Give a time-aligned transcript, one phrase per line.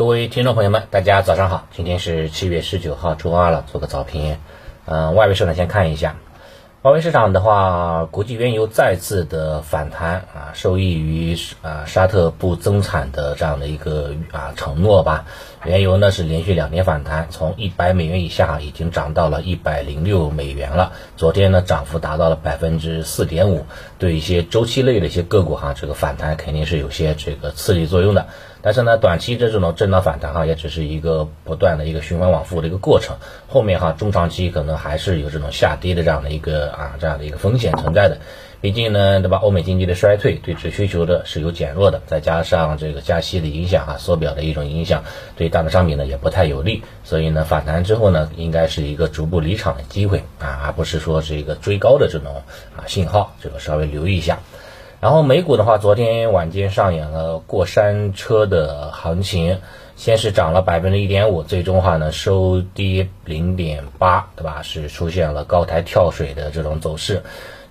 [0.00, 4.38] 各位听众朋友们，大家早上好，今天是七月十九号，周二了，做个早评。
[4.86, 6.16] 嗯，外围市场先看一下，
[6.80, 15.26] 外围市场的话，国际原油再次的反弹啊，受益于啊沙特不增产的这样的一个啊承诺吧。
[15.66, 20.92] 原油呢是连续两天反弹，从一百美元以下已经涨到了一百零六美元了。
[21.18, 23.66] 昨天呢涨幅达到了百分之四点五，
[23.98, 28.28] 对一些周期类的一些个股哈，这个反弹肯定是有些这个刺激作用的。
[28.62, 33.16] 但是呢，短期的这种震荡反弹哈，也只是一个不断的一个循环往复的一个过程。
[33.48, 38.18] 后面哈，中长期可能还是有这种下跌的这样的一个啊这样的一个风险存在的。
[38.62, 39.38] 毕竟呢，对吧？
[39.38, 45.02] 欧美经济的衰退对纸需求的是有减弱的，再加上这个加息的影响啊，缩表的一种影响，
[45.34, 46.82] 对大宗商品呢也不太有利。
[47.02, 52.42] 所以呢，反弹之后呢，应该是一个逐步离场的机会啊，而不是说是一个追高的这种
[52.76, 53.34] 啊信号。
[53.40, 54.40] 这个稍微留意一下。
[55.00, 59.58] 然后美股的话，昨天晚间上演了过山车的行情，
[59.96, 64.60] 先是涨了百分之一点五，最终话呢收跌零点八，对吧？
[64.60, 67.22] 是出现了高台跳水的这种走势。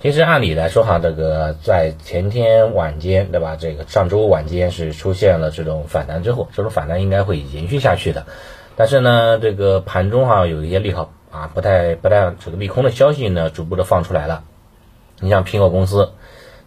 [0.01, 3.55] 其实按理来说哈，这个在前天晚间，对吧？
[3.55, 8.25] 这个上周晚间是出现了这种反弹之后，这种反弹应该会延续下去的。
[8.75, 14.41] 但是呢，这个盘中哈有一些利好啊，不太不太这个利空的消息呢，逐步的放出来了。
[15.19, 16.13] 你像苹果公司。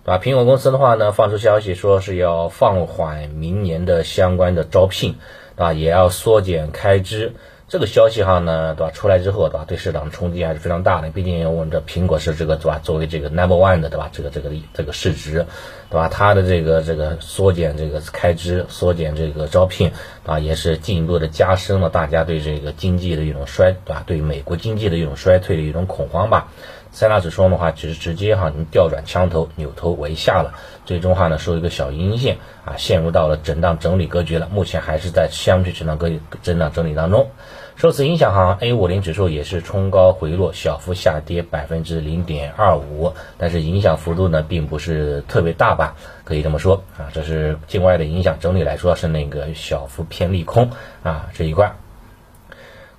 [0.05, 0.19] 对吧？
[0.19, 5.17] 苹果公司的话呢，放出消息说是要放缓明年的相关的招聘，
[5.57, 5.73] 对吧？
[5.73, 7.35] 也要缩减开支。
[7.69, 8.91] 这个消息哈呢，对吧？
[8.93, 9.65] 出来之后，对吧？
[9.67, 11.09] 对市场的冲击还是非常大的。
[11.09, 12.79] 毕竟我们这苹果是这个，对吧？
[12.83, 14.11] 作为这个 number one 的，对吧？
[14.13, 15.47] 这个这个这个市值，
[15.89, 16.09] 对吧？
[16.09, 19.93] 它的这个这个缩减这个开支，缩减这个招聘，
[20.27, 24.03] 啊，也是进一步的加深了大家对这个经济的一种衰，对吧？
[24.07, 26.49] 对美国经济的一种衰退的一种恐慌吧。
[26.93, 30.53] 三大指数的话，只是直接哈，你调转枪头，扭头为下了，
[30.85, 34.47] 最终哈呢收一个小阴线啊，陷入到了震荡整理格局了。
[34.53, 37.31] 目前还是在相对震荡格局震荡整理当中。
[37.75, 50.71] 受此影响哈，A 五零指数也是冲高回落，小幅下跌百分之零点二五，但是影响幅度呢并不是特别大吧，可以这么说啊，这是境外的影响，整体来说是那个小幅偏利空
[51.03, 51.75] 啊这一块。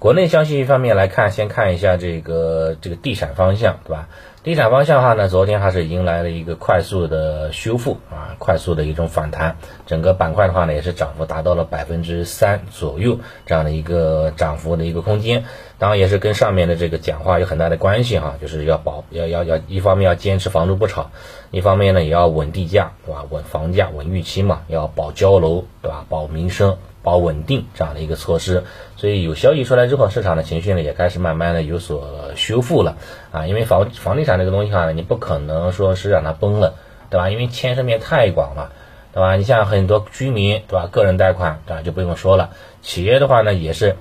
[0.03, 4.09] 国内消息方面来看，先看一下这个这个地产方向，对吧？
[4.43, 9.55] 地产方向的话呢，昨天还是迎来了一个快速的修复啊，快速的一种反弹。
[9.85, 15.45] 整个板块的话呢，也是涨幅达到了百分之三左右这样的一个涨幅的一个空间。
[15.77, 21.11] 当然也是跟上面的这个讲话有很大的关系哈，就是要保要要要一方面要坚持房住不炒，
[21.49, 23.23] 一方面呢也要稳地价，对吧？
[23.29, 26.05] 稳房价、稳预期嘛，要保交楼，对吧？
[26.09, 26.77] 保民生。
[27.03, 28.63] 保稳定这样的一个措施，
[28.95, 32.97] 所以有消息出来之后，市场的情绪呢也开始慢慢的有所修复了
[33.31, 36.75] 啊，因为房房地产这个东西啊，你不可能说是让它崩了，
[37.09, 37.29] 对吧？
[37.29, 38.71] 因为牵涉面太广了，
[39.13, 39.35] 对吧？
[39.35, 40.87] 你像很多居民，对吧？
[40.91, 41.81] 个人贷款，对吧？
[41.83, 43.97] 就不用说了，企业的话呢也是。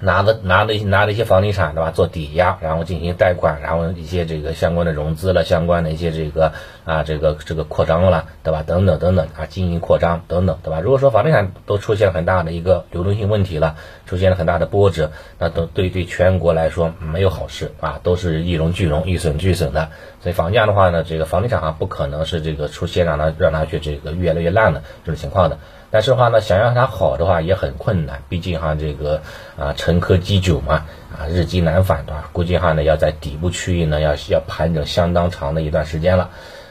[0.00, 6.52] 拿的拿的拿的一些房地产对吧做抵押，然后进行贷款，然后一些这个相关的融资了，相关的一些这个
[6.84, 8.62] 啊这个这个扩张了，对吧？
[8.64, 10.80] 等等等等啊，经营扩张等等，对吧？
[10.80, 13.74] 如果说房地产都出现很大的一个流动性问题了，
[14.06, 19.90] 出现了很大的波折，那都对对全国来说没有好事啊，都是一荣俱荣，一损俱损的。
[20.20, 25.58] 所以房价的话呢，这个房地产啊不可能是这个出现让它让它去这个越来越烂的这种情况的。
[25.90, 29.22] 但是话呢，想让它好的话也很困难，毕竟哈这个
[29.58, 30.84] 啊沉疴积久嘛，
[31.16, 32.12] 啊日积难返的？
[32.32, 36.30] 估计哈呢要在底部区域呢要要盘整相当长的一段时间了。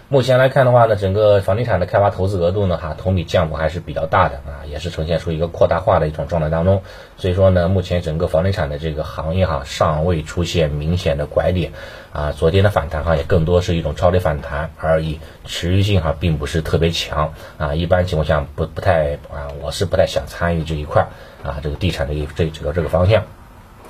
[0.10, 6.82] 目前来看的话呢，整个房地产的开发投资额度呢，哈，同比降幅还是比较大的啊，也是呈现出一个扩大化的一种状态当中。
[7.18, 11.74] 所以说呢，目前整个房地产的这个行业哈，尚未出现明显的拐点
[12.14, 12.32] 啊。
[12.32, 17.76] 昨天的反弹哈，也更多是一种超跌反弹而已，持续性哈，并不是特别强啊。
[17.76, 21.06] 一般情况下不不太啊，我是不太想参与这一块
[21.44, 23.24] 啊，这个地产的这这个这个方向，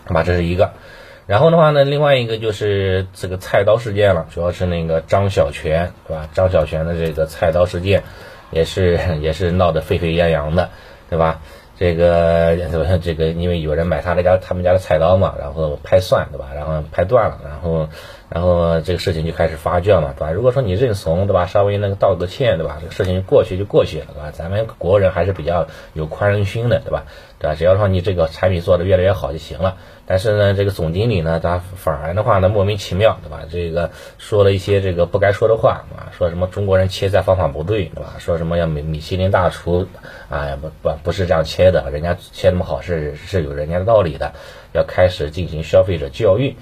[0.08, 0.72] 那么这是一个。
[1.28, 6.30] 然后的话呢，另外一个就是这个菜刀事件了，主要是那个张小泉，对吧？
[6.34, 8.02] 张小泉的这个菜刀事件，
[8.50, 10.70] 也是 也是闹得沸沸扬扬的，
[11.10, 11.42] 对吧？
[11.78, 12.58] 这个
[13.02, 16.50] 这个，因为有人买他的家他们家的菜刀嘛，然后拍蒜，对吧？
[16.56, 17.88] 然后拍断了，然后。
[18.30, 20.32] 然后这个事情就开始发酵嘛，对吧？
[20.34, 21.46] 如果说你认怂，对吧？
[21.46, 22.78] 稍微那个道个歉，对吧？
[22.82, 24.32] 这个事情就过去就过去了，对吧？
[24.34, 27.06] 咱们国人还是比较有宽容心的，对吧？
[27.40, 27.56] 对吧？
[27.56, 29.78] 只要说你这个产品做的越来越好就行了。
[30.06, 33.44] 但是呢，这个总经理呢，他反而的话呢，莫名其妙，对吧？
[33.50, 38.16] 这个说了一些这个不该说的话说什么中国人切菜方法不对，对吧？
[38.20, 39.88] 说什么要米米其林大厨
[40.30, 44.32] 啊，不不不是这样切的，人家切那么好是是有人家的道理的，
[44.74, 46.56] 要开始进行消费者教育。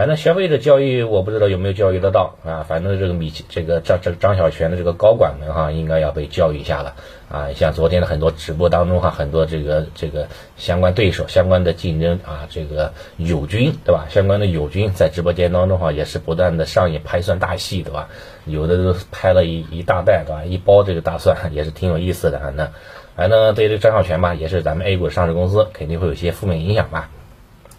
[0.00, 6.94] 反正消费者教育我不知道有没有教育得到啊，反正这个米这个张这张小泉的这个高管们哈，应该要被教育一下了
[7.28, 7.52] 啊。
[7.54, 10.26] 像昨天的很多直播当中哈，很多这个这个
[10.56, 14.06] 相关对手、相关的竞争啊，这个友军对吧？
[14.08, 18.08] 相关的友军在直播间当中哈，也是不断的上演拍蒜大戏对吧？
[18.46, 20.42] 有的都拍了一一大袋对吧？
[20.46, 22.50] 一包这个大蒜 也是挺有意思的啊。
[22.56, 22.70] 那。
[23.16, 27.10] 反正对这个张小泉吧，也是咱们 A 股上市公司，肯定会有些负面影响吧。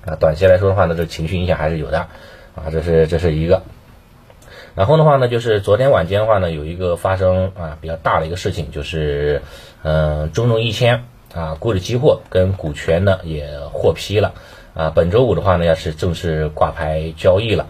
[0.05, 2.07] 啊，短期来说的话呢，这情绪影响还是有的，
[2.55, 3.63] 啊，这是这是一个。
[4.73, 9.41] 然后的话呢，就是昨天晚间的话呢，有一个发生啊比较大的一个事情，就是
[9.83, 11.03] 嗯，中证一千
[11.35, 14.33] 啊股指期货跟股权呢也获批了，
[14.73, 17.67] 啊，本周五的话呢，要是正式挂牌交易了。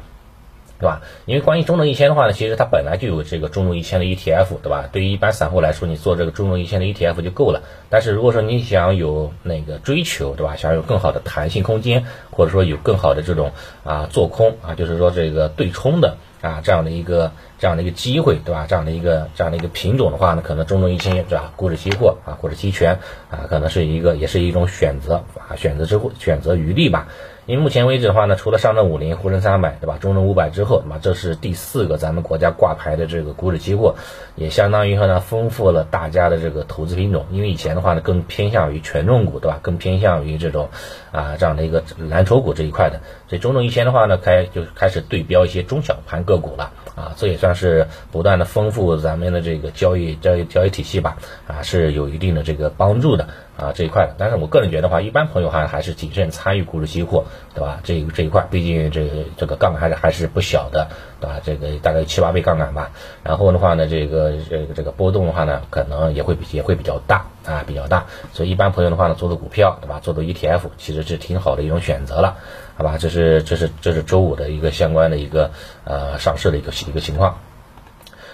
[0.82, 1.02] 对吧？
[1.26, 4.90] 因为关于中证一千的话呢，其实它本来就有这个中证一千的 ETF，对吧？
[4.92, 7.62] 对于一般散户来说，你做这个中证一千的 ETF 就够了。
[7.90, 10.56] 但是如果说你想有那个追求，对吧？
[10.56, 13.52] 想有更好的弹性空间，或者说有更好的这种
[13.84, 18.66] 啊做空啊，就是说这个对冲的啊这样的一个这样的一个机会，对吧？
[18.68, 21.54] 这样的一个这样的一个品种的话呢，可能中证一千对吧？
[21.56, 22.98] 股指期货啊或者期权
[23.30, 27.08] 啊，可能是一个也是一种选择啊，选择之后选择余地吧。
[27.48, 29.98] 因为目前为止的话呢，除了上证五零、沪深三百，对吧？
[30.00, 33.96] 中证五百之后，那么这是第四个咱们国家挂牌的这个股指期货，
[34.36, 37.26] 也相当于说呢，丰富了大家的这个投资品种。
[37.32, 39.60] 因为以前的话呢，更偏向于权重股，对吧？
[39.64, 40.70] 更偏向于这种
[41.12, 43.02] 啊这样的一个蓝筹股这一块的。
[43.28, 51.18] 所以中证一千的话呢，开就开始对标一些中小盘个股了啊，这也算是不断的丰富咱们的这个交易交易交易体系吧
[51.48, 53.28] 啊，是有一定的这个帮助的。
[53.62, 57.80] 啊，这一块的，但是我个人觉得话，一般朋友还还是谨慎参与股指期货，对吧？
[57.84, 61.40] 这这一块，毕竟这个这个杠杆还是还是不小的，对吧？
[61.44, 62.90] 这个大概七八倍杠杆吧。
[63.24, 68.08] 然后的话呢，这个这个这个波动的话呢，可能也会也会比较大啊，比较大。
[68.34, 70.00] 所以一般朋友的话呢，做做股票，对吧？
[70.00, 72.38] 做做 ETF，其实是挺好的一种选择了，
[72.76, 72.98] 好吧？
[72.98, 75.52] 这是这是这是周五的一个相关的一个
[75.84, 77.38] 呃上市的一个一个情况。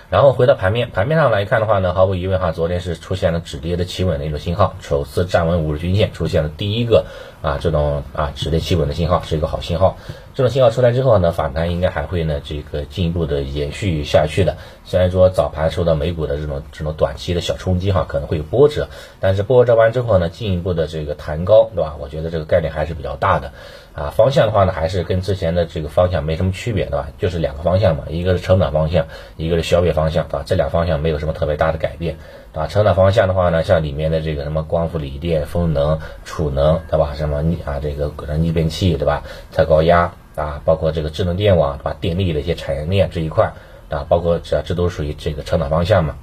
[0.09, 7.05] 然后回到盘面，盘面上来看的话呢，毫无疑问哈，昨天是出现了止跌的企稳的一种信号，首次站稳五日均线，出现了第一个
[7.41, 9.97] 啊这种啊止跌企稳的信号，是一个好信号。
[10.33, 14.55] 这种信号出来之后呢，反弹应该还会呢这个进一步的延续下去的。
[14.85, 18.87] 虽然说早盘受到美股的这种这种短期的小冲击哈，可能会有波折，
[19.19, 21.97] 但是波折完之后呢，进一步的这个弹高，对吧？
[21.99, 23.51] 我觉得这个概率还是比较大的。
[23.97, 27.07] 啊，方向的话呢，还是跟之前的这个方向没什么区别，对吧？
[27.17, 29.07] 就是两个方向嘛，一个是成长方向，
[29.37, 30.43] 一个是消费方向，对吧？
[30.45, 32.15] 这俩方向没有什么特别大的改变，
[32.53, 32.67] 啊？
[32.67, 37.15] 成长方向的话呢，像里面的这个什么光伏、锂电、风能、储能，对吧？
[37.15, 39.23] 什么逆啊这个逆变器，对吧？
[39.51, 41.93] 特高压啊，包括这个智能电网，把？
[41.93, 43.51] 电力的一些产业链这一块
[43.89, 46.15] 啊，包括这这都属于这个成长方向嘛。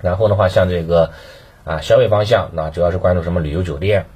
[0.00, 1.10] 然后的话，像这个
[1.64, 4.06] 啊消费方向，那主要是关注什么旅游酒店，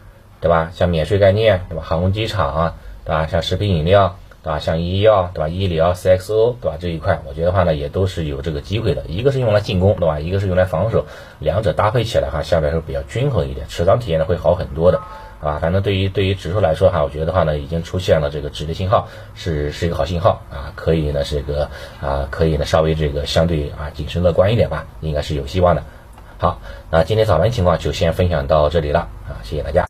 [0.41, 0.71] 对吧？
[0.75, 1.83] 像免税概念，对吧？
[1.85, 2.75] 航空机场啊。
[3.07, 3.27] 对吧？
[3.27, 4.59] 像食品饮料，对吧？
[4.59, 5.49] 像医药，对吧？
[5.51, 6.79] 医疗、CXO，对吧？
[6.81, 9.03] 这一块，我觉得话呢，也都是有这个机会的。
[9.09, 10.21] 一个是用来进攻，对吧？
[10.21, 11.05] 一个是用来防守，
[11.39, 15.03] 两者搭配起来哈，相对来说比较均衡一点，持仓体验呢会好很多的，
[15.43, 21.69] 啊，反正对于对于指数来说哈，我觉得话呢，已经出现了这个止跌信号，是是一个好信号啊，可以呢这个
[22.01, 25.83] 啊，可以呢稍微这个相对啊谨慎乐观一点吧，应该是有希望的。
[26.39, 26.59] 好，
[26.91, 29.83] 那今天早盘情况就先分享到这里了啊，谢谢大家。